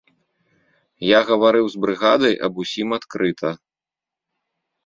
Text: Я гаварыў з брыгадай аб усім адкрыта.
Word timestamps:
Я 1.07 1.19
гаварыў 1.29 1.65
з 1.73 1.81
брыгадай 1.83 2.33
аб 2.47 2.53
усім 2.65 2.87
адкрыта. 2.99 3.49